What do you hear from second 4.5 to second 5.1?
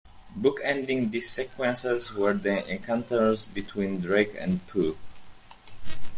Pugh.